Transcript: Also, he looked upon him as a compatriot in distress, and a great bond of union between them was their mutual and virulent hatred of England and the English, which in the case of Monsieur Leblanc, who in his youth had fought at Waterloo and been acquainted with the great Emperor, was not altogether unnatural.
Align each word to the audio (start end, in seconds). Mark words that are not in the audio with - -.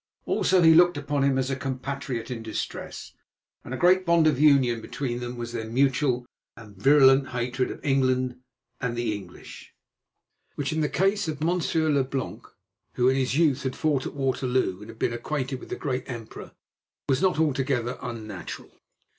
Also, 0.25 0.63
he 0.63 0.73
looked 0.73 0.97
upon 0.97 1.21
him 1.23 1.37
as 1.37 1.51
a 1.51 1.55
compatriot 1.55 2.31
in 2.31 2.41
distress, 2.41 3.13
and 3.63 3.71
a 3.71 3.77
great 3.77 4.03
bond 4.03 4.25
of 4.25 4.39
union 4.39 4.81
between 4.81 5.19
them 5.19 5.37
was 5.37 5.51
their 5.51 5.69
mutual 5.69 6.25
and 6.57 6.75
virulent 6.75 7.27
hatred 7.27 7.69
of 7.69 7.85
England 7.85 8.39
and 8.79 8.97
the 8.97 9.13
English, 9.15 9.75
which 10.55 10.73
in 10.73 10.81
the 10.81 10.89
case 10.89 11.27
of 11.27 11.43
Monsieur 11.43 11.87
Leblanc, 11.87 12.47
who 12.95 13.09
in 13.09 13.15
his 13.15 13.37
youth 13.37 13.61
had 13.61 13.75
fought 13.75 14.07
at 14.07 14.15
Waterloo 14.15 14.81
and 14.81 14.97
been 14.97 15.13
acquainted 15.13 15.59
with 15.59 15.69
the 15.69 15.75
great 15.75 16.09
Emperor, 16.09 16.53
was 17.07 17.21
not 17.21 17.39
altogether 17.39 17.99
unnatural. 18.01 18.71